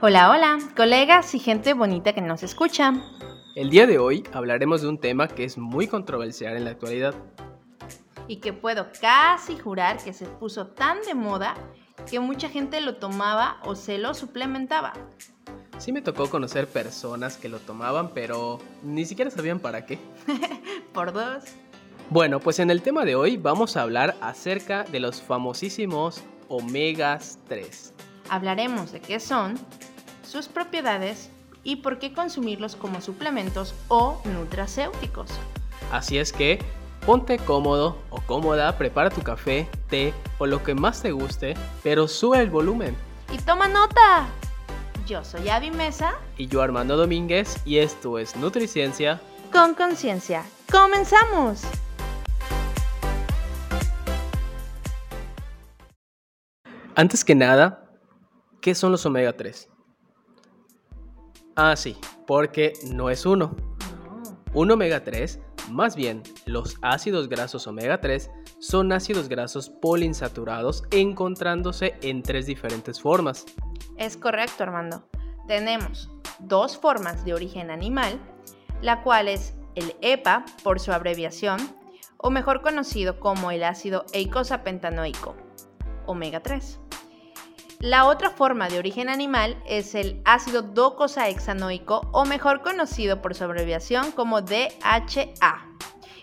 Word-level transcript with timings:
Hola, 0.00 0.30
hola, 0.30 0.60
colegas 0.76 1.34
y 1.34 1.40
gente 1.40 1.74
bonita 1.74 2.12
que 2.12 2.20
nos 2.20 2.44
escucha. 2.44 2.92
El 3.56 3.68
día 3.68 3.84
de 3.84 3.98
hoy 3.98 4.22
hablaremos 4.32 4.80
de 4.80 4.88
un 4.88 4.98
tema 4.98 5.26
que 5.26 5.42
es 5.42 5.58
muy 5.58 5.88
controversial 5.88 6.56
en 6.56 6.66
la 6.66 6.70
actualidad. 6.70 7.16
Y 8.28 8.36
que 8.36 8.52
puedo 8.52 8.86
casi 9.00 9.58
jurar 9.58 9.96
que 9.96 10.12
se 10.12 10.26
puso 10.26 10.68
tan 10.68 11.02
de 11.02 11.16
moda 11.16 11.56
que 12.08 12.20
mucha 12.20 12.48
gente 12.48 12.80
lo 12.80 12.98
tomaba 12.98 13.58
o 13.64 13.74
se 13.74 13.98
lo 13.98 14.14
suplementaba. 14.14 14.92
Sí 15.78 15.90
me 15.90 16.00
tocó 16.00 16.30
conocer 16.30 16.68
personas 16.68 17.36
que 17.36 17.48
lo 17.48 17.58
tomaban, 17.58 18.10
pero 18.10 18.60
ni 18.84 19.04
siquiera 19.04 19.32
sabían 19.32 19.58
para 19.58 19.84
qué. 19.84 19.98
Por 20.94 21.12
dos. 21.12 21.42
Bueno, 22.08 22.38
pues 22.38 22.60
en 22.60 22.70
el 22.70 22.82
tema 22.82 23.04
de 23.04 23.16
hoy 23.16 23.36
vamos 23.36 23.76
a 23.76 23.82
hablar 23.82 24.14
acerca 24.20 24.84
de 24.84 25.00
los 25.00 25.20
famosísimos 25.20 26.22
omegas 26.46 27.40
3. 27.48 27.94
Hablaremos 28.30 28.92
de 28.92 29.00
qué 29.00 29.20
son, 29.20 29.58
sus 30.28 30.46
propiedades 30.46 31.30
y 31.64 31.76
por 31.76 31.98
qué 31.98 32.12
consumirlos 32.12 32.76
como 32.76 33.00
suplementos 33.00 33.74
o 33.88 34.20
nutracéuticos. 34.24 35.30
Así 35.90 36.18
es 36.18 36.32
que 36.32 36.58
ponte 37.06 37.38
cómodo 37.38 37.96
o 38.10 38.20
cómoda, 38.20 38.76
prepara 38.76 39.08
tu 39.08 39.22
café, 39.22 39.68
té 39.88 40.12
o 40.38 40.46
lo 40.46 40.62
que 40.62 40.74
más 40.74 41.00
te 41.00 41.12
guste, 41.12 41.54
pero 41.82 42.06
sube 42.06 42.40
el 42.40 42.50
volumen. 42.50 42.94
Y 43.32 43.38
toma 43.38 43.68
nota. 43.68 44.28
Yo 45.06 45.24
soy 45.24 45.48
Avi 45.48 45.70
Mesa. 45.70 46.12
Y 46.36 46.46
yo 46.46 46.60
Armando 46.60 46.96
Domínguez 46.96 47.56
y 47.64 47.78
esto 47.78 48.18
es 48.18 48.36
Nutriciencia. 48.36 49.20
Con 49.50 49.74
conciencia. 49.74 50.44
¡Comenzamos! 50.70 51.62
Antes 56.94 57.24
que 57.24 57.34
nada, 57.34 57.88
¿qué 58.60 58.74
son 58.74 58.92
los 58.92 59.06
omega 59.06 59.32
3? 59.32 59.68
Ah, 61.60 61.74
sí, 61.74 61.96
porque 62.24 62.74
no 62.92 63.10
es 63.10 63.26
uno. 63.26 63.56
Un 64.54 64.70
omega 64.70 65.02
3, 65.02 65.40
más 65.72 65.96
bien 65.96 66.22
los 66.46 66.76
ácidos 66.82 67.28
grasos 67.28 67.66
omega 67.66 68.00
3, 68.00 68.30
son 68.60 68.92
ácidos 68.92 69.28
grasos 69.28 69.68
poliinsaturados 69.68 70.84
encontrándose 70.92 71.96
en 72.00 72.22
tres 72.22 72.46
diferentes 72.46 73.00
formas. 73.00 73.44
Es 73.96 74.16
correcto, 74.16 74.62
Armando. 74.62 75.02
Tenemos 75.48 76.08
dos 76.38 76.78
formas 76.78 77.24
de 77.24 77.34
origen 77.34 77.72
animal, 77.72 78.20
la 78.80 79.02
cual 79.02 79.26
es 79.26 79.56
el 79.74 79.96
EPA 80.00 80.44
por 80.62 80.78
su 80.78 80.92
abreviación, 80.92 81.58
o 82.18 82.30
mejor 82.30 82.62
conocido 82.62 83.18
como 83.18 83.50
el 83.50 83.64
ácido 83.64 84.04
eicosapentanoico, 84.12 85.34
omega 86.06 86.38
3. 86.40 86.78
La 87.80 88.06
otra 88.06 88.30
forma 88.30 88.68
de 88.68 88.80
origen 88.80 89.08
animal 89.08 89.62
es 89.64 89.94
el 89.94 90.20
ácido 90.24 90.62
docosahexanoico 90.62 92.08
o 92.10 92.24
mejor 92.24 92.62
conocido 92.62 93.22
por 93.22 93.36
su 93.36 93.44
abreviación 93.44 94.10
como 94.10 94.42
DHA. 94.42 95.64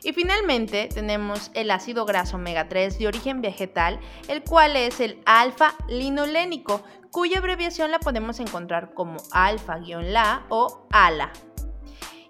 Y 0.03 0.11
finalmente 0.11 0.89
tenemos 0.94 1.52
el 1.53 1.72
ácido 1.72 2.06
graso 2.06 2.36
omega 2.36 2.67
3 2.67 3.00
de 3.00 3.08
origen 3.08 3.42
vegetal, 3.42 4.02
el 4.28 4.44
cual 4.44 4.76
es 4.76 5.00
el 5.00 5.22
alfa-linolénico, 5.26 6.83
cuya 7.09 7.39
abreviación 7.39 7.89
la 7.89 8.00
podemos 8.00 8.42
encontrar 8.42 8.94
como 8.94 9.16
alfa-la 9.31 10.44
o 10.50 10.86
ALA. 10.92 11.31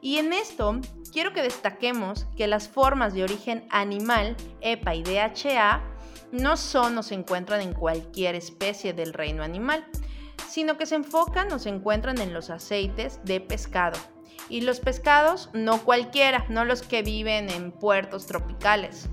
Y 0.01 0.19
en 0.19 0.33
esto 0.33 0.79
quiero 1.11 1.33
que 1.33 1.41
destaquemos 1.41 2.27
que 2.37 2.45
las 2.45 2.69
formas 2.69 3.15
de 3.15 3.23
origen 3.23 3.67
animal, 3.71 4.37
EPA 4.61 4.93
y 4.93 5.01
DHA, 5.01 5.94
no 6.31 6.57
son 6.57 6.97
o 6.97 7.03
se 7.03 7.15
encuentran 7.15 7.61
en 7.61 7.73
cualquier 7.73 8.35
especie 8.35 8.93
del 8.93 9.13
reino 9.13 9.43
animal, 9.43 9.85
sino 10.47 10.77
que 10.77 10.85
se 10.85 10.95
enfocan 10.95 11.51
o 11.51 11.59
se 11.59 11.69
encuentran 11.69 12.19
en 12.19 12.33
los 12.33 12.49
aceites 12.49 13.19
de 13.23 13.41
pescado. 13.41 13.99
Y 14.49 14.61
los 14.61 14.79
pescados 14.79 15.49
no 15.53 15.83
cualquiera, 15.83 16.45
no 16.49 16.65
los 16.65 16.81
que 16.81 17.01
viven 17.01 17.49
en 17.49 17.71
puertos 17.71 18.27
tropicales, 18.27 19.09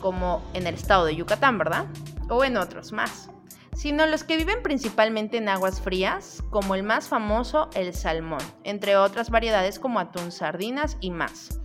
como 0.00 0.42
en 0.54 0.66
el 0.66 0.74
estado 0.74 1.04
de 1.04 1.16
Yucatán, 1.16 1.58
¿verdad? 1.58 1.86
O 2.28 2.44
en 2.44 2.56
otros 2.56 2.92
más, 2.92 3.30
sino 3.74 4.06
los 4.06 4.24
que 4.24 4.36
viven 4.36 4.62
principalmente 4.62 5.38
en 5.38 5.48
aguas 5.48 5.80
frías, 5.80 6.42
como 6.50 6.74
el 6.74 6.82
más 6.82 7.08
famoso, 7.08 7.70
el 7.74 7.94
salmón, 7.94 8.42
entre 8.64 8.96
otras 8.96 9.30
variedades 9.30 9.78
como 9.78 10.00
atún, 10.00 10.32
sardinas 10.32 10.96
y 11.00 11.10
más. 11.10 11.60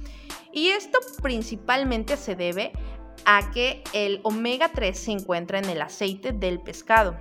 Y 0.54 0.70
esto 0.70 1.00
principalmente 1.22 2.16
se 2.16 2.36
debe 2.36 2.72
a 3.25 3.51
que 3.51 3.84
el 3.94 4.19
omega 4.24 4.72
3 4.74 4.97
se 4.97 5.12
encuentra 5.12 5.59
en 5.59 5.66
el 5.66 5.81
aceite 5.81 6.31
del 6.31 6.59
pescado. 6.59 7.16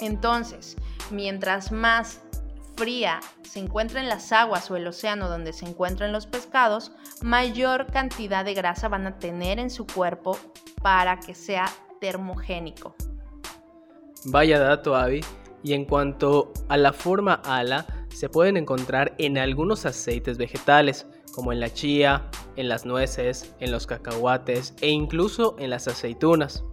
Entonces, 0.00 0.76
mientras 1.10 1.72
más 1.72 2.20
fría 2.76 3.20
se 3.42 3.60
encuentra 3.60 4.00
en 4.00 4.08
las 4.08 4.32
aguas 4.32 4.70
o 4.70 4.76
el 4.76 4.86
océano 4.86 5.28
donde 5.28 5.52
se 5.52 5.64
encuentran 5.66 6.12
los 6.12 6.26
pescados, 6.26 6.92
mayor 7.22 7.86
cantidad 7.92 8.44
de 8.44 8.54
grasa 8.54 8.88
van 8.88 9.06
a 9.06 9.18
tener 9.18 9.58
en 9.58 9.70
su 9.70 9.86
cuerpo 9.86 10.38
para 10.82 11.20
que 11.20 11.34
sea 11.34 11.66
termogénico. 12.00 12.96
Vaya 14.24 14.58
dato, 14.58 14.96
Avi. 14.96 15.20
Y 15.62 15.72
en 15.72 15.84
cuanto 15.84 16.52
a 16.68 16.76
la 16.76 16.92
forma 16.92 17.34
ala, 17.44 17.86
se 18.08 18.28
pueden 18.28 18.56
encontrar 18.56 19.14
en 19.18 19.38
algunos 19.38 19.86
aceites 19.86 20.36
vegetales, 20.36 21.06
como 21.32 21.52
en 21.52 21.60
la 21.60 21.72
chía, 21.72 22.28
en 22.56 22.68
las 22.68 22.86
nueces, 22.86 23.54
en 23.60 23.70
los 23.70 23.86
cacahuates 23.86 24.74
e 24.80 24.88
incluso 24.88 25.56
en 25.58 25.70
las 25.70 25.88
aceitunas. 25.88 26.64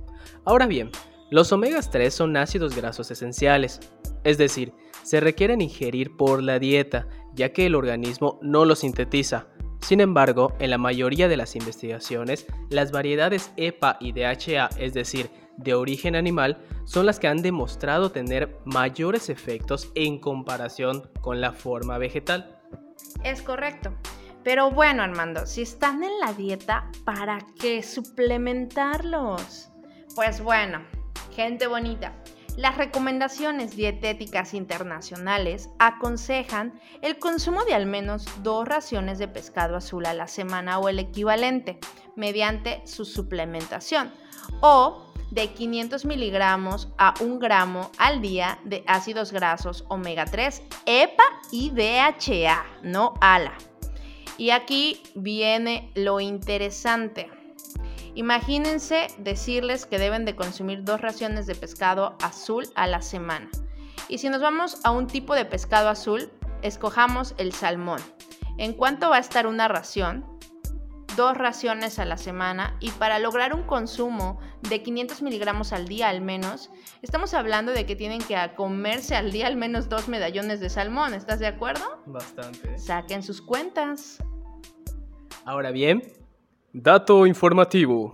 Ahora 0.45 0.67
bien, 0.67 0.91
los 1.29 1.51
omegas 1.51 1.89
3 1.91 2.13
son 2.13 2.37
ácidos 2.37 2.75
grasos 2.75 3.11
esenciales, 3.11 3.79
es 4.23 4.37
decir, 4.37 4.73
se 5.03 5.19
requieren 5.19 5.61
ingerir 5.61 6.15
por 6.15 6.43
la 6.43 6.59
dieta, 6.59 7.07
ya 7.33 7.53
que 7.53 7.65
el 7.65 7.75
organismo 7.75 8.39
no 8.41 8.65
los 8.65 8.79
sintetiza. 8.79 9.47
Sin 9.79 9.99
embargo, 9.99 10.53
en 10.59 10.69
la 10.69 10.77
mayoría 10.77 11.27
de 11.27 11.37
las 11.37 11.55
investigaciones, 11.55 12.45
las 12.69 12.91
variedades 12.91 13.51
EPA 13.57 13.97
y 13.99 14.11
DHA, 14.11 14.69
es 14.77 14.93
decir, 14.93 15.31
de 15.57 15.73
origen 15.73 16.15
animal, 16.15 16.57
son 16.85 17.05
las 17.05 17.19
que 17.19 17.27
han 17.27 17.41
demostrado 17.41 18.11
tener 18.11 18.57
mayores 18.65 19.29
efectos 19.29 19.91
en 19.95 20.19
comparación 20.19 21.09
con 21.21 21.41
la 21.41 21.51
forma 21.51 21.97
vegetal. 21.97 22.59
Es 23.23 23.41
correcto. 23.41 23.91
Pero 24.43 24.71
bueno, 24.71 25.03
Armando, 25.03 25.45
si 25.45 25.61
están 25.61 26.03
en 26.03 26.19
la 26.19 26.33
dieta, 26.33 26.89
¿para 27.05 27.39
qué 27.59 27.83
suplementarlos? 27.83 29.69
Pues 30.15 30.41
bueno, 30.41 30.81
gente 31.35 31.67
bonita. 31.67 32.13
Las 32.57 32.77
recomendaciones 32.77 33.77
dietéticas 33.77 34.53
internacionales 34.53 35.69
aconsejan 35.79 36.73
el 37.01 37.17
consumo 37.17 37.63
de 37.63 37.75
al 37.75 37.85
menos 37.85 38.25
dos 38.43 38.67
raciones 38.67 39.19
de 39.19 39.29
pescado 39.29 39.77
azul 39.77 40.05
a 40.05 40.13
la 40.13 40.27
semana 40.27 40.79
o 40.79 40.89
el 40.89 40.99
equivalente 40.99 41.79
mediante 42.15 42.81
su 42.85 43.05
suplementación 43.05 44.11
o 44.59 45.13
de 45.29 45.47
500 45.53 46.03
miligramos 46.03 46.89
a 46.97 47.13
1 47.21 47.39
gramo 47.39 47.89
al 47.97 48.21
día 48.21 48.59
de 48.65 48.83
ácidos 48.85 49.31
grasos 49.31 49.85
omega 49.87 50.25
3, 50.25 50.61
EPA 50.85 51.23
y 51.51 51.69
DHA, 51.69 52.65
no 52.83 53.13
ALA. 53.21 53.53
Y 54.37 54.49
aquí 54.51 55.01
viene 55.15 55.91
lo 55.95 56.19
interesante. 56.19 57.29
Imagínense 58.15 59.07
decirles 59.19 59.85
que 59.85 59.97
deben 59.97 60.25
de 60.25 60.35
consumir 60.35 60.83
dos 60.83 60.99
raciones 60.99 61.47
de 61.47 61.55
pescado 61.55 62.17
azul 62.21 62.67
a 62.75 62.87
la 62.87 63.01
semana. 63.01 63.49
Y 64.09 64.17
si 64.17 64.29
nos 64.29 64.41
vamos 64.41 64.79
a 64.83 64.91
un 64.91 65.07
tipo 65.07 65.35
de 65.35 65.45
pescado 65.45 65.87
azul, 65.87 66.29
escojamos 66.61 67.33
el 67.37 67.53
salmón. 67.53 68.01
¿En 68.57 68.73
cuánto 68.73 69.09
va 69.09 69.17
a 69.17 69.21
estar 69.21 69.47
una 69.47 69.67
ración? 69.67 70.25
Dos 71.17 71.37
raciones 71.37 71.99
a 71.99 72.05
la 72.05 72.15
semana 72.15 72.77
y 72.79 72.89
para 72.91 73.19
lograr 73.19 73.53
un 73.53 73.63
consumo 73.63 74.39
de 74.69 74.81
500 74.81 75.21
miligramos 75.21 75.73
al 75.73 75.87
día 75.87 76.07
al 76.07 76.21
menos, 76.21 76.69
estamos 77.01 77.33
hablando 77.33 77.73
de 77.73 77.85
que 77.85 77.97
tienen 77.97 78.21
que 78.21 78.37
comerse 78.55 79.15
al 79.15 79.31
día 79.31 79.47
al 79.47 79.57
menos 79.57 79.89
dos 79.89 80.07
medallones 80.07 80.61
de 80.61 80.69
salmón. 80.69 81.13
¿Estás 81.13 81.39
de 81.39 81.47
acuerdo? 81.47 81.83
Bastante. 82.05 82.77
Saquen 82.77 83.23
sus 83.23 83.41
cuentas. 83.41 84.23
Ahora 85.43 85.71
bien, 85.71 86.01
dato 86.71 87.25
informativo. 87.25 88.13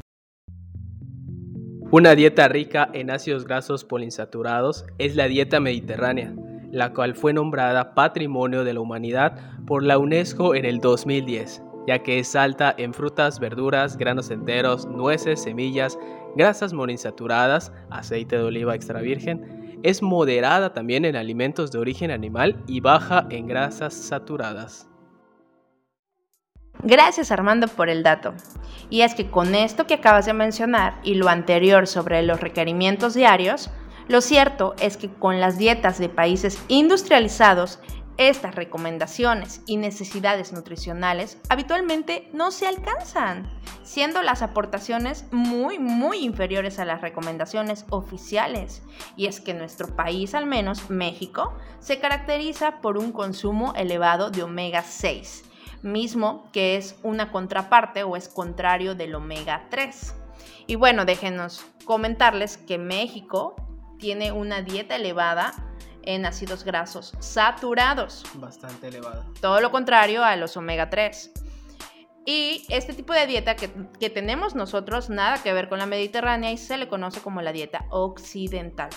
Una 1.92 2.16
dieta 2.16 2.48
rica 2.48 2.90
en 2.94 3.12
ácidos 3.12 3.46
grasos 3.46 3.86
poliinsaturados 3.86 4.86
es 4.98 5.16
la 5.16 5.28
dieta 5.28 5.60
mediterránea, 5.60 6.34
la 6.72 6.94
cual 6.94 7.16
fue 7.16 7.32
nombrada 7.32 7.94
Patrimonio 7.94 8.64
de 8.64 8.74
la 8.74 8.80
Humanidad 8.80 9.58
por 9.68 9.84
la 9.84 9.98
UNESCO 9.98 10.56
en 10.56 10.66
el 10.66 10.80
2010, 10.80 11.62
ya 11.88 12.04
que 12.04 12.20
es 12.20 12.36
alta 12.36 12.76
en 12.78 12.94
frutas, 12.94 13.40
verduras, 13.40 13.98
granos 13.98 14.30
enteros, 14.30 14.86
nueces, 14.86 15.42
semillas, 15.42 15.98
grasas 16.36 16.74
monoinsaturadas, 16.74 17.72
aceite 17.90 18.38
de 18.38 18.44
oliva 18.44 18.76
extra 18.76 19.02
virgen, 19.02 19.80
es 19.84 20.02
moderada 20.02 20.74
también 20.74 21.06
en 21.06 21.16
alimentos 21.16 21.72
de 21.72 21.80
origen 21.80 22.12
animal 22.12 22.62
y 22.68 22.82
baja 22.82 23.26
en 23.30 23.48
grasas 23.48 23.94
saturadas. 23.94 24.90
Gracias 26.84 27.32
Armando 27.32 27.68
por 27.68 27.90
el 27.90 28.04
dato. 28.04 28.34
Y 28.90 29.02
es 29.02 29.16
que 29.16 29.32
con 29.32 29.56
esto 29.56 29.88
que 29.88 29.96
acabas 29.96 30.26
de 30.26 30.34
mencionar 30.34 31.00
y 31.04 31.16
lo 31.16 31.30
anterior 31.30 31.88
sobre 31.88 32.22
los 32.22 32.40
requerimientos 32.40 33.14
diarios, 33.14 33.72
Lo 34.08 34.22
cierto 34.22 34.74
es 34.80 34.96
que 34.96 35.10
con 35.10 35.42
las 35.42 35.58
dietas 35.58 36.00
de 36.00 36.08
países 36.08 36.64
industrializados, 36.70 37.80
estas 38.18 38.56
recomendaciones 38.56 39.62
y 39.68 39.78
necesidades 39.78 40.52
nutricionales 40.52 41.38
habitualmente 41.50 42.28
no 42.34 42.50
se 42.50 42.68
alcanzan, 42.68 43.48
siendo 43.84 44.24
las 44.24 44.42
aportaciones 44.42 45.26
muy, 45.32 45.78
muy 45.78 46.26
inferiores 46.26 46.80
a 46.80 46.86
las 46.86 47.02
recomendaciones 47.02 47.86
oficiales. 47.90 48.82
Y 49.16 49.28
es 49.28 49.40
que 49.40 49.54
nuestro 49.54 49.96
país, 49.96 50.34
al 50.34 50.48
menos 50.48 50.90
México, 50.90 51.54
se 51.80 52.00
caracteriza 52.00 52.82
por 52.82 52.98
un 52.98 53.12
consumo 53.12 53.74
elevado 53.76 54.32
de 54.32 54.44
omega 54.44 54.82
6, 54.82 55.44
mismo 55.84 56.50
que 56.52 56.76
es 56.76 56.96
una 57.04 57.32
contraparte 57.32 58.04
o 58.04 58.16
es 58.16 58.30
contrario 58.30 58.96
del 58.96 59.14
omega 59.14 59.68
3. 59.70 60.16
Y 60.66 60.76
bueno, 60.76 61.06
déjenos 61.06 61.66
comentarles 61.86 62.58
que 62.58 62.80
México 62.80 63.56
tiene 64.00 64.32
una 64.32 64.62
dieta 64.62 64.96
elevada 64.96 65.54
en 66.08 66.26
ácidos 66.26 66.64
grasos 66.64 67.14
saturados. 67.20 68.24
Bastante 68.36 68.88
elevada. 68.88 69.26
Todo 69.42 69.60
lo 69.60 69.72
contrario 69.72 70.24
a 70.24 70.36
los 70.38 70.56
omega 70.56 70.90
3. 70.90 71.32
Y 72.26 72.66
este 72.70 72.94
tipo 72.94 73.14
de 73.14 73.28
dieta 73.28 73.56
que, 73.56 73.70
que, 74.00 74.10
tenemos 74.10 74.56
nosotros 74.56 75.10
nada 75.10 75.42
que 75.44 75.54
ver 75.54 75.70
con 75.70 75.80
la 75.80 75.86
mediterránea 75.86 76.52
y 76.52 76.58
se 76.58 76.78
le 76.78 76.88
conoce 76.88 77.22
como 77.22 77.42
la 77.42 77.52
dieta 77.52 77.86
occidental. 77.90 78.90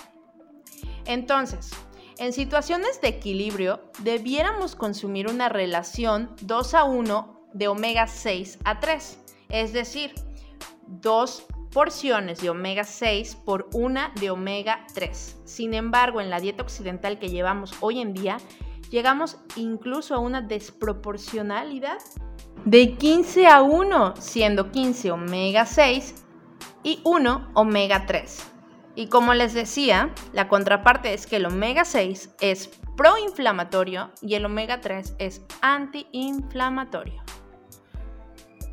Entonces, 1.04 1.70
en 2.18 2.32
situaciones 2.32 3.00
de 3.00 3.08
equilibrio, 3.08 3.90
debiéramos 4.00 4.76
consumir 4.76 5.28
una 5.28 5.48
relación 5.48 6.34
2 6.42 6.74
a 6.74 6.84
1 6.84 7.48
de 7.52 7.68
omega 7.68 8.06
6 8.06 8.58
a 8.64 8.78
3, 8.78 9.18
es 9.48 9.72
decir, 9.72 10.14
2 10.86 11.46
porciones 11.72 12.40
de 12.40 12.50
omega 12.50 12.84
6 12.84 13.36
por 13.44 13.68
una 13.72 14.12
de 14.20 14.30
omega 14.30 14.86
3. 14.94 15.42
Sin 15.44 15.74
embargo, 15.74 16.20
en 16.20 16.30
la 16.30 16.40
dieta 16.40 16.62
occidental 16.62 17.18
que 17.18 17.30
llevamos 17.30 17.74
hoy 17.80 18.00
en 18.00 18.12
día, 18.12 18.38
llegamos 18.90 19.38
incluso 19.56 20.14
a 20.14 20.18
una 20.18 20.40
desproporcionalidad 20.40 21.98
de 22.64 22.94
15 22.96 23.46
a 23.46 23.62
1, 23.62 24.14
siendo 24.18 24.70
15 24.70 25.12
omega 25.12 25.64
6 25.64 26.24
y 26.82 27.00
1 27.04 27.50
omega 27.54 28.06
3. 28.06 28.46
Y 28.96 29.06
como 29.06 29.34
les 29.34 29.54
decía, 29.54 30.12
la 30.32 30.48
contraparte 30.48 31.14
es 31.14 31.26
que 31.26 31.36
el 31.36 31.46
omega 31.46 31.84
6 31.84 32.34
es 32.40 32.68
proinflamatorio 32.96 34.10
y 34.20 34.34
el 34.34 34.44
omega 34.44 34.80
3 34.80 35.14
es 35.18 35.42
antiinflamatorio. 35.62 37.22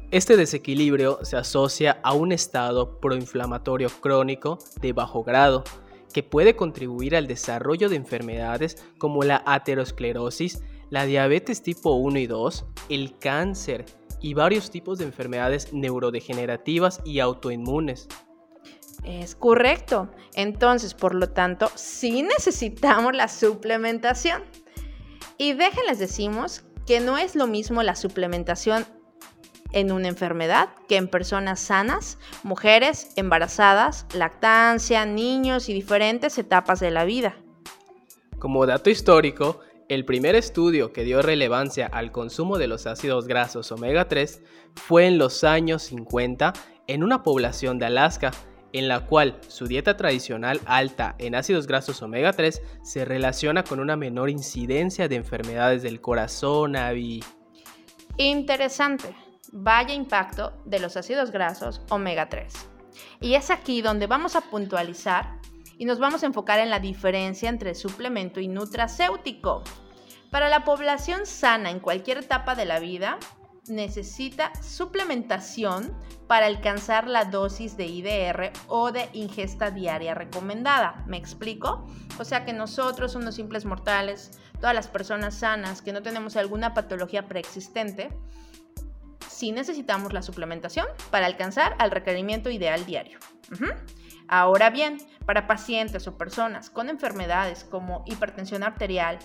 Este 0.09 0.38
desequilibrio 0.38 1.19
se 1.24 1.36
asocia 1.36 2.00
a 2.01 2.13
un 2.13 2.31
estado 2.31 3.01
proinflamatorio 3.01 3.89
crónico 3.89 4.57
de 4.80 4.94
bajo 4.94 5.21
grado, 5.21 5.65
que 6.13 6.24
puede 6.24 6.56
contribuir 6.56 7.13
al 7.13 7.27
desarrollo 7.27 7.89
de 7.89 7.98
enfermedades 7.98 8.81
como 8.98 9.24
la 9.24 9.44
aterosclerosis, 9.45 10.63
la 10.89 11.06
diabetes 11.06 11.62
tipo 11.62 11.95
1 11.95 12.19
y 12.19 12.25
2, 12.27 12.65
el 12.88 13.19
cáncer 13.19 13.83
y 14.21 14.33
varios 14.33 14.71
tipos 14.71 14.98
de 14.98 15.04
enfermedades 15.04 15.74
neurodegenerativas 15.74 17.01
y 17.04 17.19
autoinmunes. 17.19 18.07
Es 19.04 19.36
correcto. 19.36 20.09
Entonces, 20.36 20.94
por 20.94 21.15
lo 21.15 21.31
tanto, 21.31 21.69
sí 21.75 22.24
necesitamos 22.24 23.13
la 23.13 23.27
suplementación. 23.27 24.42
Y 25.38 25.51
déjenles 25.51 26.00
decimos 26.00 26.63
que 26.86 27.01
no 27.01 27.18
es 27.18 27.36
lo 27.36 27.45
mismo 27.45 27.83
la 27.83 27.98
suplementación 27.98 28.86
en 29.72 29.92
una 29.92 30.08
enfermedad 30.08 30.69
que 30.88 30.98
en 30.98 31.08
personas 31.08 31.60
sanas, 31.60 32.18
mujeres 32.44 33.12
embarazadas, 33.16 34.06
lactancia, 34.14 35.06
niños 35.06 35.69
y 35.69 35.74
diferentes 35.74 36.38
etapas 36.38 36.80
de 36.80 36.92
la 36.92 37.06
vida. 37.06 37.36
Como 38.40 38.66
dato 38.66 38.90
histórico, 38.90 39.60
el 39.90 40.06
primer 40.06 40.36
estudio 40.36 40.92
que 40.92 41.04
dio 41.04 41.22
relevancia 41.22 41.88
al 41.88 42.12
consumo 42.12 42.58
de 42.58 42.68
los 42.68 42.88
ácidos 42.88 43.28
grasos 43.28 43.72
omega 43.72 44.08
3 44.08 44.42
fue 44.75 45.08
en 45.08 45.18
los 45.18 45.44
años 45.44 45.84
50 45.84 46.54
en 46.88 47.04
una 47.04 47.24
población 47.24 47.80
de 47.80 47.86
Alaska, 47.86 48.31
en 48.74 48.88
la 48.88 49.06
cual 49.06 49.40
su 49.48 49.66
dieta 49.66 49.98
tradicional 49.98 50.60
alta 50.66 51.16
en 51.19 51.36
ácidos 51.36 51.68
grasos 51.68 52.02
omega 52.02 52.34
3 52.34 52.62
se 52.84 53.06
relaciona 53.06 53.64
con 53.64 53.80
una 53.80 53.96
menor 53.96 54.30
incidencia 54.30 55.08
de 55.08 55.16
enfermedades 55.16 55.84
del 55.84 56.02
corazón, 56.02 56.75
Avi. 56.75 57.24
Interesante 58.18 59.27
vaya 59.52 59.94
impacto 59.94 60.54
de 60.66 60.80
los 60.80 60.98
ácidos 60.98 61.32
grasos 61.32 61.82
omega 61.90 62.30
3. 62.30 62.54
Y 63.22 63.36
es 63.36 63.50
aquí 63.50 63.82
donde 63.82 64.08
vamos 64.08 64.36
a 64.36 64.42
puntualizar 64.42 65.40
y 65.78 65.86
nos 65.86 66.00
vamos 66.00 66.24
a 66.24 66.26
enfocar 66.26 66.60
en 66.60 66.70
la 66.70 66.80
diferencia 66.80 67.50
entre 67.50 67.76
suplemento 67.76 68.40
y 68.40 68.48
nutracéutico. 68.48 69.64
Para 70.32 70.50
la 70.50 70.66
población 70.66 71.26
sana 71.26 71.70
en 71.70 71.80
cualquier 71.80 72.20
etapa 72.20 72.56
de 72.56 72.66
la 72.66 72.80
vida, 72.80 73.18
necesita 73.70 74.52
suplementación 74.62 75.96
para 76.28 76.46
alcanzar 76.46 77.08
la 77.08 77.26
dosis 77.26 77.78
de 77.78 77.86
IDR 77.86 78.52
o 78.68 78.92
de 78.92 79.10
ingesta 79.14 79.72
diaria 79.72 80.14
recomendada. 80.14 81.04
¿Me 81.08 81.18
explico? 81.18 81.88
O 82.20 82.26
sea 82.26 82.44
que 82.46 82.54
nosotros, 82.54 83.16
unos 83.16 83.36
simples 83.36 83.66
mortales, 83.66 84.40
todas 84.60 84.76
las 84.76 84.88
personas 84.88 85.36
sanas 85.36 85.82
que 85.82 85.94
no 85.94 86.02
tenemos 86.02 86.36
alguna 86.36 86.74
patología 86.74 87.28
preexistente, 87.28 88.10
si 89.38 89.51
necesitamos 89.51 90.13
la 90.13 90.24
suplementación 90.24 90.88
para 91.12 91.28
alcanzar 91.28 91.75
al 91.78 91.92
requerimiento 91.92 92.50
ideal 92.50 92.88
diario. 92.88 93.19
Ahora 94.28 94.72
bien, 94.72 94.98
para 95.28 95.45
pacientes 95.45 96.07
o 96.07 96.18
personas 96.18 96.72
con 96.72 96.89
enfermedades 96.89 97.63
como 97.63 98.04
hipertensión 98.07 98.63
arterial, 98.63 99.19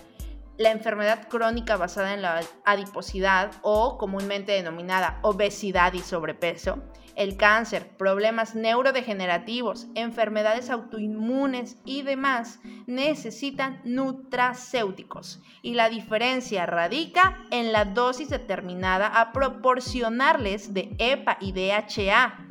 la 0.57 0.71
enfermedad 0.71 1.27
crónica 1.27 1.77
basada 1.77 2.13
en 2.13 2.21
la 2.21 2.41
adiposidad 2.65 3.51
o 3.61 3.97
comúnmente 3.97 4.51
denominada 4.51 5.19
obesidad 5.23 5.93
y 5.93 5.99
sobrepeso, 5.99 6.83
el 7.15 7.37
cáncer, 7.37 7.95
problemas 7.97 8.55
neurodegenerativos, 8.55 9.87
enfermedades 9.93 10.69
autoinmunes 10.69 11.77
y 11.85 12.01
demás 12.01 12.59
necesitan 12.87 13.81
nutracéuticos 13.83 15.41
y 15.61 15.75
la 15.75 15.89
diferencia 15.89 16.65
radica 16.65 17.37
en 17.51 17.71
la 17.71 17.85
dosis 17.85 18.29
determinada 18.29 19.07
a 19.07 19.31
proporcionarles 19.31 20.73
de 20.73 20.95
EPA 20.97 21.37
y 21.39 21.51
DHA. 21.51 22.47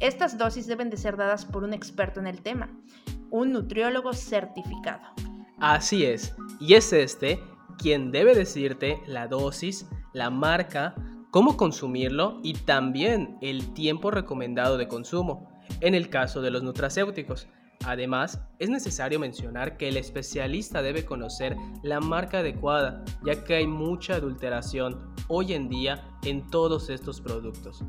Estas 0.00 0.36
dosis 0.36 0.66
deben 0.66 0.90
de 0.90 0.96
ser 0.96 1.16
dadas 1.16 1.44
por 1.44 1.62
un 1.62 1.72
experto 1.72 2.18
en 2.18 2.26
el 2.26 2.42
tema, 2.42 2.70
un 3.30 3.52
nutriólogo 3.52 4.12
certificado. 4.12 5.02
Así 5.60 6.04
es, 6.04 6.34
y 6.62 6.74
es 6.74 6.92
este 6.92 7.42
quien 7.76 8.12
debe 8.12 8.36
decirte 8.36 9.00
la 9.06 9.26
dosis, 9.26 9.88
la 10.12 10.30
marca, 10.30 10.94
cómo 11.32 11.56
consumirlo 11.56 12.38
y 12.44 12.52
también 12.52 13.36
el 13.40 13.74
tiempo 13.74 14.12
recomendado 14.12 14.78
de 14.78 14.86
consumo, 14.86 15.50
en 15.80 15.96
el 15.96 16.08
caso 16.08 16.40
de 16.40 16.52
los 16.52 16.62
nutracéuticos. 16.62 17.48
Además, 17.84 18.40
es 18.60 18.70
necesario 18.70 19.18
mencionar 19.18 19.76
que 19.76 19.88
el 19.88 19.96
especialista 19.96 20.82
debe 20.82 21.04
conocer 21.04 21.56
la 21.82 21.98
marca 21.98 22.38
adecuada, 22.38 23.04
ya 23.24 23.42
que 23.42 23.56
hay 23.56 23.66
mucha 23.66 24.14
adulteración 24.14 25.12
hoy 25.26 25.54
en 25.54 25.68
día 25.68 26.06
en 26.22 26.48
todos 26.48 26.90
estos 26.90 27.20
productos. 27.20 27.82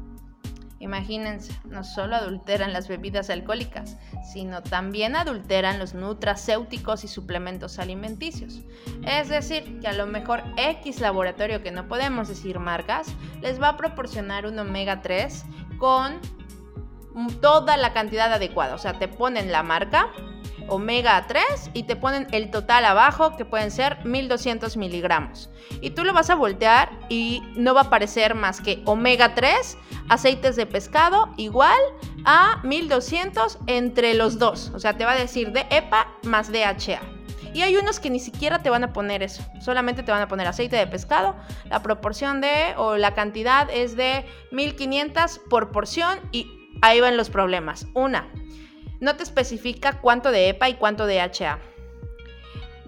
Imagínense, 0.83 1.57
no 1.63 1.85
solo 1.85 2.17
adulteran 2.17 2.73
las 2.73 2.89
bebidas 2.89 3.29
alcohólicas, 3.29 3.97
sino 4.33 4.61
también 4.61 5.15
adulteran 5.15 5.79
los 5.79 5.93
nutracéuticos 5.93 7.05
y 7.05 7.07
suplementos 7.07 7.79
alimenticios. 7.79 8.59
Es 9.07 9.29
decir, 9.29 9.79
que 9.79 9.87
a 9.87 9.93
lo 9.93 10.07
mejor 10.07 10.43
X 10.57 10.99
laboratorio, 10.99 11.63
que 11.63 11.71
no 11.71 11.87
podemos 11.87 12.27
decir 12.27 12.59
marcas, 12.59 13.07
les 13.41 13.61
va 13.61 13.69
a 13.69 13.77
proporcionar 13.77 14.45
un 14.45 14.59
omega 14.59 15.01
3 15.01 15.45
con 15.77 16.19
toda 17.39 17.77
la 17.77 17.93
cantidad 17.93 18.33
adecuada. 18.33 18.75
O 18.75 18.77
sea, 18.77 18.99
te 18.99 19.07
ponen 19.07 19.53
la 19.53 19.63
marca, 19.63 20.09
omega 20.67 21.25
3 21.27 21.71
y 21.73 21.83
te 21.83 21.95
ponen 21.95 22.27
el 22.31 22.51
total 22.51 22.85
abajo 22.85 23.35
que 23.37 23.45
pueden 23.45 23.71
ser 23.71 24.03
1200 24.05 24.77
miligramos. 24.77 25.49
Y 25.81 25.91
tú 25.91 26.03
lo 26.03 26.13
vas 26.13 26.29
a 26.29 26.35
voltear 26.35 26.89
y 27.09 27.41
no 27.55 27.73
va 27.73 27.81
a 27.81 27.83
aparecer 27.85 28.35
más 28.35 28.61
que 28.61 28.81
omega 28.85 29.35
3, 29.35 29.77
aceites 30.09 30.55
de 30.55 30.65
pescado 30.65 31.29
igual 31.37 31.79
a 32.25 32.59
1200 32.63 33.59
entre 33.67 34.13
los 34.13 34.39
dos. 34.39 34.71
O 34.73 34.79
sea, 34.79 34.97
te 34.97 35.05
va 35.05 35.13
a 35.13 35.17
decir 35.17 35.51
de 35.51 35.65
EPA 35.69 36.07
más 36.23 36.51
DHA. 36.51 37.01
Y 37.53 37.61
hay 37.61 37.75
unos 37.77 37.99
que 37.99 38.09
ni 38.09 38.19
siquiera 38.19 38.63
te 38.63 38.69
van 38.69 38.83
a 38.83 38.93
poner 38.93 39.21
eso. 39.21 39.43
Solamente 39.61 40.01
te 40.01 40.11
van 40.11 40.21
a 40.21 40.27
poner 40.27 40.47
aceite 40.47 40.75
de 40.75 40.87
pescado. 40.87 41.35
La 41.69 41.83
proporción 41.83 42.41
de 42.41 42.73
o 42.77 42.97
la 42.97 43.13
cantidad 43.13 43.69
es 43.71 43.95
de 43.95 44.25
1500 44.51 45.39
por 45.49 45.71
porción 45.71 46.19
y 46.31 46.47
ahí 46.81 46.99
van 46.99 47.15
los 47.15 47.29
problemas. 47.29 47.85
Una, 47.93 48.27
no 49.03 49.17
te 49.17 49.23
especifica 49.23 49.99
cuánto 49.99 50.31
de 50.31 50.47
EPA 50.47 50.69
y 50.69 50.75
cuánto 50.75 51.05
de 51.05 51.19
HA. 51.19 51.59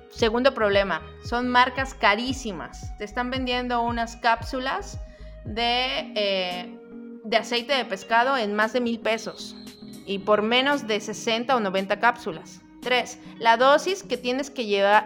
Segundo 0.10 0.54
problema, 0.54 1.02
son 1.26 1.50
marcas 1.50 1.94
carísimas. 1.94 2.98
Te 2.98 3.04
están 3.04 3.30
vendiendo 3.30 3.82
unas 3.82 4.16
cápsulas 4.16 4.98
de, 5.44 6.14
eh, 6.16 6.80
de 7.26 7.38
aceite 7.38 7.74
de 7.74 7.84
pescado 7.84 8.38
en 8.38 8.56
más 8.56 8.72
de 8.72 8.80
mil 8.80 9.02
pesos 9.02 9.58
y 10.06 10.20
por 10.20 10.42
menos 10.42 10.88
de 10.88 11.02
60 11.02 11.54
o 11.54 11.60
90 11.60 12.00
cápsulas. 12.00 12.62
Tres, 12.82 13.20
la 13.38 13.58
dosis 13.58 14.02
que 14.02 14.16
tienes 14.16 14.50
que, 14.50 14.64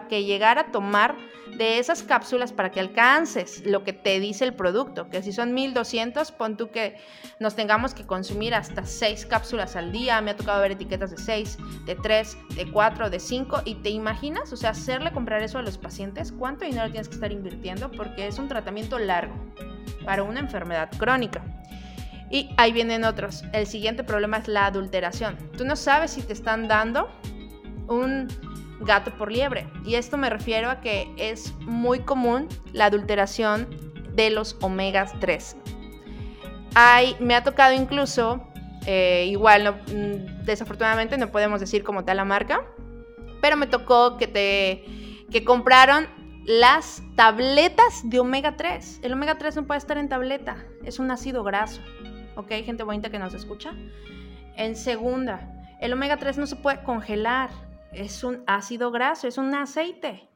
que 0.10 0.24
llegar 0.26 0.60
a 0.60 0.72
tomar 0.72 1.18
de 1.58 1.80
esas 1.80 2.04
cápsulas 2.04 2.54
para 2.54 2.72
que 2.72 2.80
alcances 2.80 3.66
lo 3.66 3.84
que 3.84 3.94
te 3.94 4.20
dice 4.20 4.46
el 4.46 4.54
producto, 4.54 5.10
que 5.10 5.22
si 5.22 5.32
son 5.32 5.54
1200, 5.54 6.32
pon 6.32 6.58
tú 6.58 6.70
que 6.72 6.98
nos 7.40 7.56
tengamos 7.56 7.94
que 7.94 8.06
consumir 8.06 8.54
hasta 8.54 8.86
6 8.86 9.26
cápsulas 9.26 9.76
al 9.76 9.92
día, 9.92 10.22
me 10.22 10.32
ha 10.32 10.36
tocado 10.36 10.62
ver 10.62 10.72
etiquetas 10.72 11.12
de 11.12 11.18
6, 11.18 11.58
de 11.86 11.96
3, 11.96 12.38
de 12.56 12.72
4, 12.72 13.10
de 13.10 13.20
5, 13.20 13.62
y 13.66 13.76
te 13.76 13.90
imaginas, 13.90 14.52
o 14.54 14.58
sea, 14.58 14.72
hacerle 14.72 15.12
comprar 15.12 15.42
eso 15.42 15.58
a 15.58 15.62
los 15.62 15.78
pacientes, 15.78 16.32
¿cuánto 16.32 16.66
dinero 16.66 16.90
tienes 16.90 17.08
que 17.08 17.16
estar 17.16 17.32
invirtiendo? 17.32 17.92
Porque 17.92 18.28
es 18.28 18.40
un 18.40 18.48
tratamiento 18.48 19.00
largo 19.00 19.34
para 20.06 20.24
una 20.24 20.40
enfermedad 20.40 20.90
crónica. 20.98 21.44
Y 22.32 22.52
ahí 22.58 22.72
vienen 22.72 23.04
otros. 23.04 23.44
El 23.54 23.66
siguiente 23.66 24.04
problema 24.04 24.38
es 24.38 24.48
la 24.48 24.68
adulteración. 24.68 25.36
Tú 25.58 25.66
no 25.66 25.76
sabes 25.76 26.12
si 26.12 26.22
te 26.22 26.34
están 26.34 26.68
dando 26.68 27.10
un 27.88 28.28
gato 28.80 29.12
por 29.12 29.32
liebre. 29.32 29.68
Y 29.86 29.96
esto 29.96 30.18
me 30.18 30.30
refiero 30.30 30.70
a 30.70 30.82
que 30.82 31.14
es 31.18 31.54
muy 31.62 32.00
común 32.00 32.48
la 32.74 32.86
adulteración 32.86 33.68
de 34.14 34.30
los 34.30 34.58
omegas 34.62 35.14
3. 35.20 35.56
Hay, 36.76 37.16
me 37.20 37.36
ha 37.36 37.44
tocado 37.44 37.74
incluso, 37.74 38.44
eh, 38.86 39.26
igual, 39.30 39.82
mm, 39.88 40.46
desafortunadamente 40.46 41.18
no 41.18 41.32
podemos 41.32 41.60
decir 41.60 41.84
como 41.84 42.06
tal 42.06 42.18
la 42.18 42.26
marca, 42.26 42.66
pero 43.42 43.58
me 43.58 43.68
tocó 43.68 44.18
que 44.18 44.28
te 44.28 44.84
que 45.32 45.44
compraron 45.44 46.08
las 46.46 47.04
tabletas 47.16 48.02
de 48.04 48.20
omega 48.20 48.58
3. 48.58 49.02
El 49.04 49.14
omega 49.14 49.38
3 49.38 49.58
no 49.58 49.68
puede 49.68 49.78
estar 49.78 49.98
en 49.98 50.10
tableta, 50.10 50.58
es 50.84 51.00
un 51.00 51.12
ácido 51.12 51.44
graso. 51.44 51.82
¿Ok? 52.36 52.50
Gente 52.66 52.84
bonita 52.84 53.10
que 53.10 53.20
nos 53.20 53.34
escucha. 53.34 53.74
En 54.56 54.76
segunda, 54.76 55.52
el 55.80 55.94
omega 55.94 56.18
3 56.18 56.38
no 56.38 56.48
se 56.48 56.56
puede 56.56 56.82
congelar 56.84 57.50
es 57.94 58.24
un 58.24 58.44
ácido 58.48 58.92
graso, 58.92 59.28
es 59.28 59.38
un 59.38 59.54
aceite. 59.56 60.30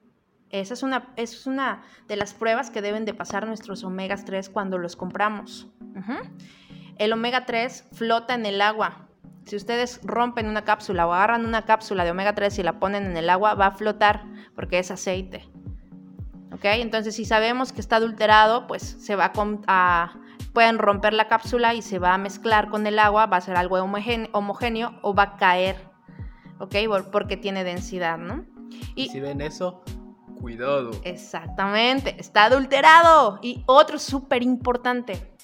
Esa 0.50 0.76
es 0.76 0.84
una, 0.84 1.12
es 1.16 1.48
una 1.48 1.82
de 2.08 2.16
las 2.16 2.34
pruebas 2.34 2.70
que 2.70 2.82
deben 2.82 3.06
de 3.06 3.14
pasar 3.14 3.48
nuestros 3.48 3.84
omegas 3.84 4.24
3 4.24 4.50
cuando 4.50 4.78
los 4.78 4.96
compramos. 4.96 5.68
El 6.98 7.12
omega 7.12 7.46
3 7.46 7.90
flota 7.92 8.36
en 8.36 8.46
el 8.46 8.62
agua. 8.62 9.08
Si 9.46 9.56
ustedes 9.56 10.00
rompen 10.04 10.48
una 10.48 10.64
cápsula 10.64 11.08
o 11.08 11.14
agarran 11.14 11.46
una 11.46 11.64
cápsula 11.64 12.06
de 12.06 12.12
omega 12.12 12.36
3 12.36 12.60
y 12.60 12.64
la 12.64 12.80
ponen 12.80 13.06
en 13.06 13.18
el 13.18 13.30
agua, 13.32 13.56
va 13.56 13.68
a 13.68 13.72
flotar 13.72 14.26
porque 14.56 14.78
es 14.78 14.92
aceite. 14.92 15.50
¿Ok? 16.54 16.66
Entonces, 16.66 17.16
si 17.16 17.26
sabemos 17.26 17.74
que 17.74 17.82
está 17.82 17.96
adulterado, 17.96 18.68
pues 18.68 18.84
se 18.84 19.16
va 19.16 19.34
a, 19.68 20.14
pueden 20.54 20.78
romper 20.78 21.14
la 21.14 21.28
cápsula 21.28 21.74
y 21.74 21.82
se 21.82 21.98
va 21.98 22.14
a 22.14 22.20
mezclar 22.20 22.70
con 22.70 22.86
el 22.86 23.00
agua, 23.00 23.26
va 23.26 23.38
a 23.38 23.42
ser 23.42 23.58
algo 23.58 23.78
homogéneo 23.78 25.00
o 25.02 25.16
va 25.16 25.24
a 25.24 25.38
caer 25.38 25.93
¿ok? 26.64 26.76
Porque 27.12 27.38
tiene 27.38 27.64
densidad, 27.64 28.18
¿no? 28.18 28.46
Y 28.96 29.10
si 29.10 29.20
ven 29.20 29.42
eso, 29.42 29.84
cuidado. 30.40 30.92
Exactamente, 31.04 32.16
está 32.20 32.46
adulterado. 32.46 33.40
Y 33.42 33.64
otro 33.66 34.00
súper 34.00 34.44
importante, 34.44 35.36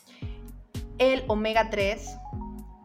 el 0.97 1.23
omega 1.27 1.69
3 1.69 2.17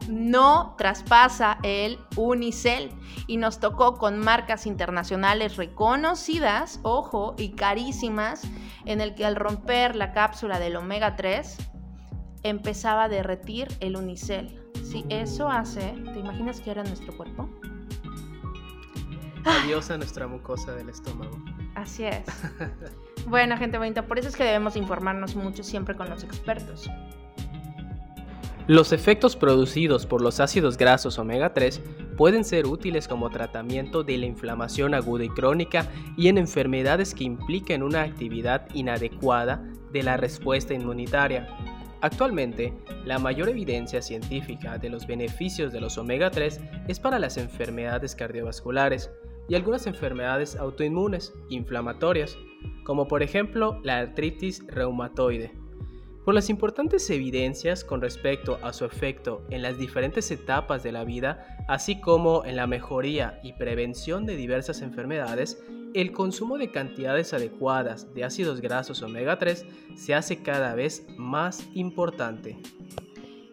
no 0.09 0.75
traspasa 0.77 1.57
el 1.63 1.97
unicel 2.15 2.91
y 3.25 3.37
nos 3.37 3.59
tocó 3.59 3.97
con 3.97 4.19
marcas 4.19 4.67
internacionales 4.67 5.55
reconocidas, 5.55 6.79
ojo, 6.83 7.35
y 7.37 7.49
carísimas, 7.51 8.43
en 8.85 9.01
el 9.01 9.15
que 9.15 9.25
al 9.25 9.35
romper 9.35 9.95
la 9.95 10.11
cápsula 10.11 10.59
del 10.59 10.75
omega 10.75 11.15
3 11.15 11.57
empezaba 12.43 13.05
a 13.05 13.09
derretir 13.09 13.69
el 13.79 13.95
unicel. 13.95 14.61
Si 14.83 15.05
eso 15.09 15.49
hace, 15.49 15.95
¿te 16.13 16.19
imaginas 16.19 16.59
que 16.61 16.69
era 16.69 16.83
nuestro 16.83 17.15
cuerpo? 17.17 17.49
Adiós 19.45 19.91
a 19.91 19.97
nuestra 19.97 20.27
mucosa 20.27 20.73
del 20.73 20.89
estómago. 20.89 21.37
Así 21.75 22.03
es. 22.03 22.23
bueno, 23.27 23.57
gente 23.57 23.77
bonita, 23.77 24.07
por 24.07 24.17
eso 24.17 24.27
es 24.27 24.35
que 24.35 24.43
debemos 24.43 24.75
informarnos 24.75 25.35
mucho 25.35 25.63
siempre 25.63 25.95
con 25.95 26.09
los 26.09 26.23
expertos. 26.23 26.89
Los 28.67 28.91
efectos 28.91 29.35
producidos 29.35 30.07
por 30.07 30.21
los 30.21 30.39
ácidos 30.39 30.75
grasos 30.75 31.19
omega 31.19 31.53
3 31.53 31.79
pueden 32.17 32.43
ser 32.43 32.65
útiles 32.65 33.07
como 33.07 33.29
tratamiento 33.29 34.03
de 34.03 34.17
la 34.17 34.25
inflamación 34.25 34.95
aguda 34.95 35.25
y 35.25 35.29
crónica 35.29 35.85
y 36.17 36.29
en 36.29 36.39
enfermedades 36.39 37.13
que 37.13 37.25
impliquen 37.25 37.83
una 37.83 38.01
actividad 38.01 38.67
inadecuada 38.73 39.63
de 39.91 40.01
la 40.01 40.17
respuesta 40.17 40.73
inmunitaria. 40.73 41.47
Actualmente, 42.01 42.73
la 43.05 43.19
mayor 43.19 43.49
evidencia 43.49 44.01
científica 44.01 44.79
de 44.79 44.89
los 44.89 45.05
beneficios 45.05 45.71
de 45.71 45.81
los 45.81 45.99
omega 45.99 46.31
3 46.31 46.59
es 46.87 46.99
para 46.99 47.19
las 47.19 47.37
enfermedades 47.37 48.15
cardiovasculares, 48.15 49.11
y 49.47 49.55
algunas 49.55 49.87
enfermedades 49.87 50.55
autoinmunes, 50.55 51.33
inflamatorias, 51.49 52.37
como 52.83 53.07
por 53.07 53.23
ejemplo 53.23 53.79
la 53.83 53.99
artritis 53.99 54.65
reumatoide. 54.67 55.51
Por 56.23 56.33
las 56.33 56.49
importantes 56.49 57.07
evidencias 57.11 57.83
con 57.83 58.01
respecto 58.01 58.57
a 58.63 58.73
su 58.73 58.85
efecto 58.85 59.45
en 59.51 59.61
las 59.61 59.77
diferentes 59.77 60.31
etapas 60.31 60.81
de 60.81 60.91
la 60.91 61.03
vida, 61.03 61.65
así 61.67 62.01
como 62.01 62.43
en 62.45 62.55
la 62.55 62.65
mejoría 62.65 63.39
y 63.43 63.53
prevención 63.53 64.25
de 64.25 64.35
diversas 64.35 64.81
enfermedades, 64.81 65.63
el 65.93 66.11
consumo 66.11 66.57
de 66.57 66.71
cantidades 66.71 67.33
adecuadas 67.33 68.13
de 68.15 68.23
ácidos 68.23 68.59
grasos 68.59 69.03
omega 69.03 69.37
3 69.37 69.65
se 69.95 70.15
hace 70.15 70.41
cada 70.41 70.73
vez 70.73 71.05
más 71.15 71.63
importante. 71.75 72.57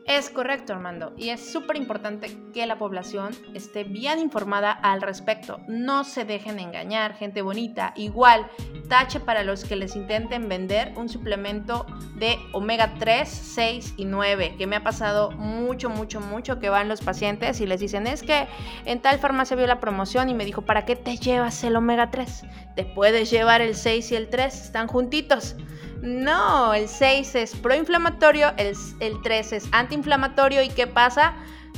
Es 0.07 0.31
correcto, 0.31 0.73
Armando, 0.73 1.13
y 1.17 1.29
es 1.29 1.53
súper 1.53 1.77
importante 1.77 2.37
que 2.53 2.67
la 2.67 2.77
población 2.77 3.33
esté 3.55 3.85
bien 3.85 4.19
informada 4.19 4.73
al 4.73 5.01
respecto. 5.01 5.61
No 5.69 6.03
se 6.03 6.25
dejen 6.25 6.59
engañar, 6.59 7.15
gente 7.15 7.41
bonita. 7.41 7.93
Igual, 7.95 8.49
tache 8.89 9.21
para 9.21 9.45
los 9.45 9.65
que 9.65 9.77
les 9.77 9.95
intenten 9.95 10.49
vender 10.49 10.93
un 10.97 11.09
suplemento 11.09 11.87
de 12.17 12.37
omega 12.53 12.95
3, 12.99 13.29
6 13.29 13.95
y 13.97 14.05
9, 14.05 14.57
que 14.59 14.67
me 14.67 14.75
ha 14.75 14.83
pasado 14.83 15.31
mucho, 15.31 15.89
mucho, 15.89 16.21
mucho 16.21 16.59
que 16.59 16.69
van 16.69 16.89
los 16.89 17.01
pacientes 17.01 17.61
y 17.61 17.67
les 17.67 17.79
dicen, 17.79 18.09
es 18.09 18.25
que 18.25 18.49
en 18.85 19.01
tal 19.01 19.21
farmacia 19.21 19.57
vio 19.57 19.69
la 19.69 19.81
promoción 19.81 20.29
y 20.29 20.35
me 20.35 20.45
dijo, 20.45 20.63
¿para 20.63 20.85
qué 20.85 20.97
te 20.97 21.17
llevas 21.17 21.63
el 21.63 21.77
omega 21.77 22.11
3? 22.11 22.45
Te 22.75 22.85
puedes 22.85 23.31
llevar 23.31 23.61
el 23.61 23.77
6 23.77 24.11
y 24.11 24.17
el 24.17 24.29
3, 24.29 24.63
están 24.65 24.89
juntitos. 24.89 25.55
No, 26.03 26.75
el 26.75 26.89
6 26.89 27.37
es 27.37 27.55
proinflamatorio, 27.55 28.53
el, 28.57 28.75
el 28.99 29.23
3 29.23 29.53
es 29.53 29.69
antiinflamatorio 29.71 30.61
y 30.61 30.69
¿qué 30.69 30.89
pasa? 30.89 31.35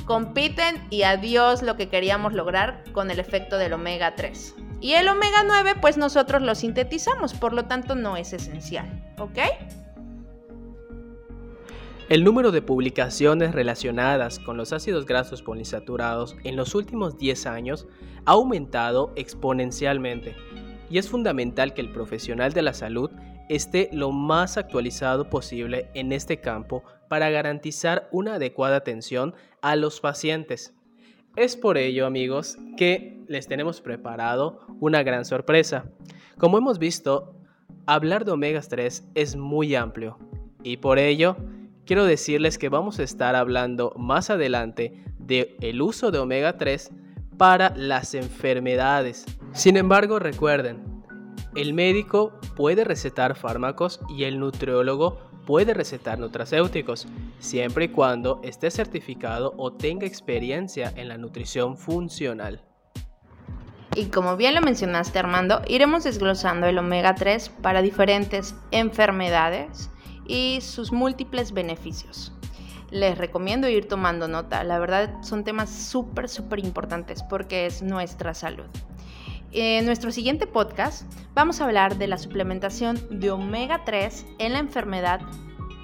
Compiten 0.07 0.83
y 0.88 1.02
adiós 1.02 1.62
lo 1.62 1.76
que 1.76 1.90
queríamos 1.90 2.33
lograr 2.33 2.85
con 2.93 3.11
el 3.11 3.19
efecto 3.19 3.59
del 3.59 3.75
omega 3.75 4.16
3. 4.16 4.54
Y 4.81 4.95
el 4.95 5.09
omega 5.09 5.45
9 5.47 5.75
pues 5.78 5.99
nosotros 5.99 6.40
lo 6.40 6.54
sintetizamos, 6.54 7.35
por 7.35 7.52
lo 7.52 7.66
tanto 7.66 7.95
no 7.95 8.16
es 8.16 8.33
esencial, 8.33 9.14
¿ok? 9.19 9.38
El 12.09 12.25
número 12.25 12.50
de 12.50 12.62
publicaciones 12.62 13.54
relacionadas 13.54 14.38
con 14.38 14.57
los 14.57 14.73
ácidos 14.73 15.04
grasos 15.04 15.43
poliinsaturados 15.43 16.35
en 16.45 16.57
los 16.57 16.75
últimos 16.75 17.19
10 17.19 17.47
años 17.47 17.87
ha 18.25 18.33
aumentado 18.33 19.12
exponencialmente 19.16 20.35
y 20.88 20.97
es 20.97 21.11
fundamental 21.11 21.75
que 21.75 21.83
el 21.83 21.90
profesional 21.90 22.52
de 22.52 22.62
la 22.62 22.73
salud 22.73 23.11
esté 23.48 23.88
lo 23.92 24.10
más 24.12 24.56
actualizado 24.56 25.28
posible 25.28 25.90
en 25.94 26.12
este 26.12 26.40
campo 26.40 26.82
para 27.08 27.30
garantizar 27.30 28.08
una 28.12 28.34
adecuada 28.34 28.76
atención 28.76 29.34
a 29.62 29.76
los 29.76 30.00
pacientes. 30.00 30.74
Es 31.36 31.56
por 31.56 31.78
ello, 31.78 32.06
amigos, 32.06 32.58
que 32.76 33.22
les 33.28 33.48
tenemos 33.48 33.80
preparado 33.80 34.60
una 34.80 35.02
gran 35.02 35.24
sorpresa. 35.24 35.84
Como 36.38 36.58
hemos 36.58 36.78
visto, 36.78 37.36
hablar 37.86 38.24
de 38.24 38.32
omegas 38.32 38.68
3 38.68 39.10
es 39.14 39.36
muy 39.36 39.74
amplio 39.74 40.18
y 40.62 40.78
por 40.78 40.98
ello 40.98 41.36
quiero 41.84 42.04
decirles 42.04 42.58
que 42.58 42.68
vamos 42.68 42.98
a 42.98 43.02
estar 43.02 43.34
hablando 43.34 43.92
más 43.96 44.30
adelante 44.30 45.04
de 45.18 45.56
el 45.60 45.82
uso 45.82 46.10
de 46.10 46.18
omega 46.18 46.56
3 46.56 46.90
para 47.36 47.74
las 47.76 48.14
enfermedades. 48.14 49.24
Sin 49.52 49.76
embargo, 49.76 50.18
recuerden, 50.18 50.93
el 51.54 51.75
médico 51.75 52.32
puede 52.56 52.84
recetar 52.84 53.37
fármacos 53.37 54.00
y 54.08 54.25
el 54.25 54.38
nutriólogo 54.38 55.18
puede 55.46 55.75
recetar 55.75 56.18
nutracéuticos, 56.18 57.06
siempre 57.38 57.87
y 57.87 57.88
cuando 57.88 58.40
esté 58.42 58.70
certificado 58.70 59.54
o 59.56 59.73
tenga 59.73 60.06
experiencia 60.06 60.92
en 60.96 61.08
la 61.08 61.18
nutrición 61.18 61.76
funcional. 61.76 62.62
Y 63.94 64.06
como 64.06 64.37
bien 64.37 64.54
lo 64.54 64.61
mencionaste 64.61 65.18
Armando, 65.18 65.62
iremos 65.68 66.02
desglosando 66.02 66.66
el 66.66 66.78
omega 66.78 67.14
3 67.14 67.49
para 67.62 67.82
diferentes 67.82 68.56
enfermedades 68.73 69.90
y 70.26 70.58
sus 70.62 70.90
múltiples 70.90 71.52
beneficios. 71.52 72.32
Les 72.90 73.16
recomiendo 73.16 73.68
ir 73.68 73.87
tomando 73.87 74.26
nota, 74.26 74.64
la 74.64 74.78
verdad 74.78 75.23
son 75.23 75.44
temas 75.44 75.70
súper, 75.70 76.28
súper 76.28 76.58
importantes 76.58 77.23
porque 77.23 77.66
es 77.66 77.82
nuestra 77.82 78.34
salud. 78.34 78.66
En 79.56 79.87
nuestro 79.87 80.11
siguiente 80.11 80.49
podcast 80.49 81.04
vamos 81.32 81.61
a 81.61 81.66
hablar 81.66 81.96
de 81.96 82.08
la 82.08 82.18
suplementación 82.18 82.99
de 83.08 83.30
omega 83.30 83.84
3 83.84 84.26
en 84.40 84.52
la 84.52 84.58
enfermedad 84.58 85.20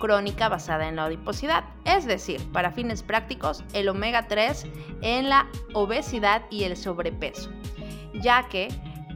crónica 0.01 0.49
basada 0.49 0.89
en 0.89 0.97
la 0.97 1.05
adiposidad, 1.05 1.67
es 1.85 2.05
decir, 2.05 2.41
para 2.51 2.73
fines 2.73 3.05
prácticos, 3.05 3.63
el 3.73 3.89
omega 3.89 4.27
3 4.27 4.67
en 5.03 5.29
la 5.29 5.49
obesidad 5.73 6.43
y 6.51 6.65
el 6.65 6.77
sobrepeso. 6.77 7.51
ya 8.15 8.49
que 8.49 8.69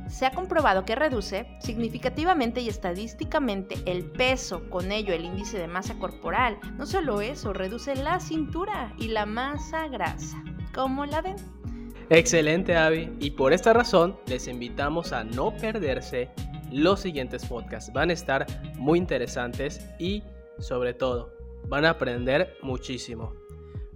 se 0.08 0.24
ha 0.24 0.30
comprobado 0.30 0.84
que 0.84 0.94
reduce 0.94 1.48
significativamente 1.58 2.60
y 2.60 2.68
estadísticamente 2.68 3.76
el 3.86 4.04
peso, 4.04 4.70
con 4.70 4.92
ello 4.92 5.12
el 5.12 5.24
índice 5.24 5.58
de 5.58 5.66
masa 5.66 5.94
corporal. 5.98 6.60
No 6.78 6.86
solo 6.86 7.20
eso, 7.22 7.52
reduce 7.52 7.96
la 7.96 8.20
cintura 8.20 8.94
y 8.98 9.08
la 9.08 9.26
masa 9.26 9.88
grasa. 9.88 10.40
¿Cómo 10.72 11.06
la 11.06 11.22
ven? 11.22 11.63
Excelente, 12.10 12.76
Avi. 12.76 13.10
Y 13.20 13.30
por 13.30 13.52
esta 13.52 13.72
razón 13.72 14.18
les 14.26 14.48
invitamos 14.48 15.12
a 15.12 15.22
no 15.24 15.56
perderse 15.56 16.30
los 16.70 17.00
siguientes 17.00 17.46
podcasts. 17.46 17.92
Van 17.92 18.10
a 18.10 18.14
estar 18.14 18.46
muy 18.76 18.98
interesantes 18.98 19.80
y, 19.98 20.22
sobre 20.58 20.94
todo, 20.94 21.32
van 21.68 21.84
a 21.84 21.90
aprender 21.90 22.56
muchísimo. 22.62 23.34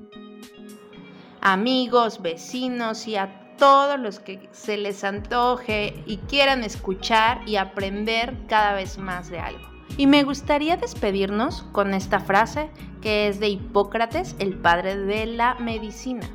Amigos, 1.41 2.21
vecinos 2.23 3.07
y 3.07 3.17
a 3.17 3.55
todos 3.57 3.99
los 3.99 4.19
que 4.19 4.49
se 4.53 4.77
les 4.77 5.05
antoje 5.05 6.03
y 6.07 6.19
quieran 6.19 6.65
escuchar 6.65 7.41
y 7.47 7.57
aprender 7.57 8.35
cada 8.49 8.75
vez 8.75 8.99
más 8.99 9.31
de 9.31 9.39
algo. 9.39 9.67
Y 9.97 10.07
me 10.07 10.25
gustaría 10.25 10.77
despedirnos 10.77 11.63
con 11.73 11.95
esta 11.95 12.21
frase 12.21 12.69
que 13.01 13.29
es 13.29 13.41
de 13.41 13.49
Hipócrates, 13.49 14.37
el 14.39 14.59
padre 14.59 14.97
de 14.97 15.27
la 15.27 15.55
medicina, 15.55 16.29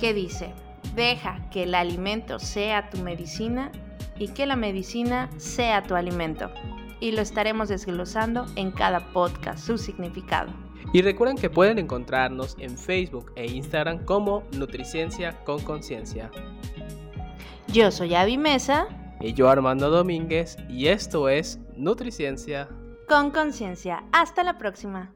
que 0.00 0.14
dice, 0.14 0.54
deja 0.94 1.50
que 1.50 1.64
el 1.64 1.74
alimento 1.74 2.38
sea 2.38 2.88
tu 2.90 2.98
medicina 2.98 3.70
y 4.18 4.28
que 4.28 4.46
la 4.46 4.56
medicina 4.56 5.30
sea 5.36 5.82
tu 5.82 5.94
alimento. 5.94 6.50
Y 7.00 7.12
lo 7.12 7.22
estaremos 7.22 7.68
desglosando 7.68 8.46
en 8.56 8.70
cada 8.70 9.12
podcast, 9.12 9.64
su 9.64 9.78
significado. 9.78 10.52
Y 10.92 11.02
recuerden 11.02 11.36
que 11.36 11.50
pueden 11.50 11.78
encontrarnos 11.78 12.56
en 12.58 12.76
Facebook 12.76 13.32
e 13.36 13.46
Instagram 13.46 14.04
como 14.04 14.42
Nutriciencia 14.56 15.44
con 15.44 15.60
Conciencia. 15.62 16.30
Yo 17.68 17.90
soy 17.90 18.14
Avi 18.14 18.38
Mesa. 18.38 18.88
Y 19.20 19.34
yo 19.34 19.48
Armando 19.48 19.90
Domínguez. 19.90 20.56
Y 20.68 20.88
esto 20.88 21.28
es 21.28 21.60
Nutriciencia 21.76 22.68
con 23.08 23.30
Conciencia. 23.30 24.04
Hasta 24.12 24.44
la 24.44 24.58
próxima. 24.58 25.12